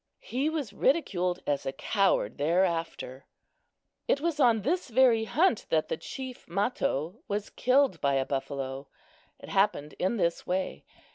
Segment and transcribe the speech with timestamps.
[0.17, 3.27] He was ridiculed as a coward thereafter.
[4.07, 8.87] It was on this very hunt that the chief Mato was killed by a buffalo.
[9.37, 10.85] It happened in this way.